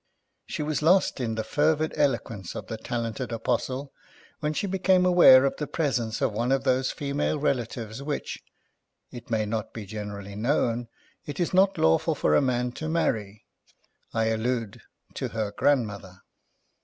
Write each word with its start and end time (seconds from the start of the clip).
She 0.47 0.63
was 0.63 0.81
lost 0.81 1.19
in 1.19 1.35
the 1.35 1.43
fervid 1.43 1.93
eloquence 1.95 2.55
of 2.55 2.65
that 2.69 2.83
talented 2.85 3.31
Apostle 3.31 3.93
when 4.39 4.51
she 4.51 4.65
became 4.65 5.05
aware 5.05 5.45
of 5.45 5.55
the 5.57 5.67
presence 5.67 6.21
of 6.21 6.31
one 6.33 6.51
of 6.51 6.63
those 6.63 6.89
female 6.89 7.37
relatives 7.37 8.01
which 8.01 8.43
(it 9.11 9.29
may 9.29 9.45
not 9.45 9.73
be 9.73 9.85
generally 9.85 10.35
known) 10.35 10.87
it 11.27 11.39
is 11.39 11.53
not 11.53 11.77
lawful 11.77 12.15
for 12.15 12.33
a 12.33 12.41
man 12.41 12.71
to 12.71 12.89
marry. 12.89 13.45
I 14.11 14.29
allude 14.29 14.81
to 15.13 15.27
her 15.27 15.51
grandmother. 15.51 16.23